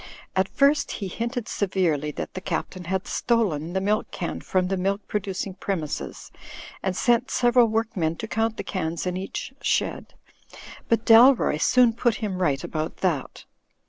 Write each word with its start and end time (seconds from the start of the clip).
At 0.35 0.49
first 0.49 0.93
he 0.93 1.07
hinted 1.07 1.47
severely 1.47 2.09
that 2.13 2.33
the 2.33 2.41
Captain 2.41 2.85
had 2.85 3.05
stolen 3.05 3.73
the 3.73 3.79
milk 3.79 4.09
can 4.09 4.41
from 4.41 4.67
the 4.67 4.75
milk 4.75 5.07
producing 5.07 5.53
premises, 5.53 6.31
and 6.81 6.95
sent 6.95 7.29
several 7.29 7.67
work 7.67 7.95
men 7.95 8.15
to 8.15 8.27
count 8.27 8.57
the 8.57 8.63
cans 8.63 9.05
in 9.05 9.15
each 9.15 9.53
shed; 9.61 10.15
but 10.89 11.05
Dalroy 11.05 11.57
soon 11.61 11.93
put 11.93 12.15
him 12.15 12.41
right 12.41 12.63
about 12.63 12.97
that. 13.05 13.45